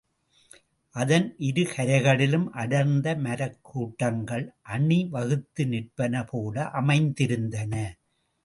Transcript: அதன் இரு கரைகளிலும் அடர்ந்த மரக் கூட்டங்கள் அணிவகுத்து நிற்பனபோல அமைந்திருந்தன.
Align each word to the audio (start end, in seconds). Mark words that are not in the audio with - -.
அதன் 0.95 1.27
இரு 1.39 1.63
கரைகளிலும் 1.73 2.47
அடர்ந்த 2.53 3.15
மரக் 3.15 3.59
கூட்டங்கள் 3.61 4.45
அணிவகுத்து 4.69 5.65
நிற்பனபோல 5.65 6.67
அமைந்திருந்தன. 6.81 7.73